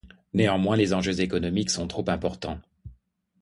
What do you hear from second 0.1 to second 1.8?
Néanmoins, les enjeux économiques